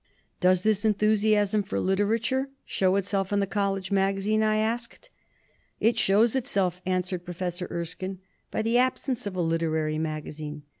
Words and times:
"Does 0.39 0.63
this 0.63 0.83
enthusiasm 0.83 1.61
for 1.61 1.79
literature 1.79 2.49
show 2.65 2.95
it 2.95 3.05
self 3.05 3.31
in 3.31 3.39
the 3.39 3.45
college 3.45 3.91
magazine?" 3.91 4.41
I 4.41 4.55
asked. 4.57 5.11
"It 5.79 5.95
shows 5.95 6.33
itself," 6.33 6.81
answered 6.87 7.23
Professor 7.23 7.67
Er 7.69 7.85
skine, 7.85 8.17
"by 8.49 8.63
the 8.63 8.79
absence 8.79 9.27
of 9.27 9.35
a 9.35 9.41
literary 9.41 9.99
magazine. 9.99 10.63